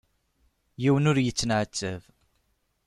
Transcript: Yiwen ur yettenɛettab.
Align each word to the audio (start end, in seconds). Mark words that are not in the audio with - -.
Yiwen 0.81 1.09
ur 1.11 1.17
yettenɛettab. 1.21 2.01